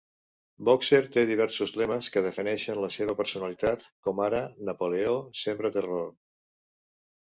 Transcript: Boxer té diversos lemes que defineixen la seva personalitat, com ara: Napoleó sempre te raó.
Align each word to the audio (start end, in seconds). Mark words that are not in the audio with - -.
Boxer 0.69 1.01
té 1.15 1.25
diversos 1.31 1.73
lemes 1.81 2.09
que 2.15 2.25
defineixen 2.29 2.81
la 2.87 2.91
seva 2.97 3.17
personalitat, 3.23 3.89
com 4.09 4.27
ara: 4.33 4.43
Napoleó 4.73 5.17
sempre 5.47 5.77
te 5.79 5.89
raó. 5.93 6.07